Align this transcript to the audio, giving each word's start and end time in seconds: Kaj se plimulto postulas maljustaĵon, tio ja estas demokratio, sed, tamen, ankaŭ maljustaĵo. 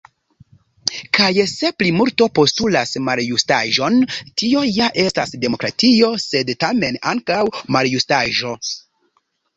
Kaj 1.17 1.43
se 1.49 1.69
plimulto 1.81 2.27
postulas 2.39 2.93
maljustaĵon, 3.09 3.99
tio 4.43 4.63
ja 4.79 4.87
estas 5.05 5.37
demokratio, 5.45 6.11
sed, 6.27 6.53
tamen, 6.65 6.99
ankaŭ 7.13 7.41
maljustaĵo. 7.77 8.57